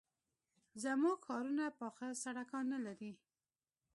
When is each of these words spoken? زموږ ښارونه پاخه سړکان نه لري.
زموږ 0.83 1.17
ښارونه 1.25 1.65
پاخه 1.79 2.07
سړکان 2.23 2.65
نه 2.73 2.79
لري. 2.85 3.11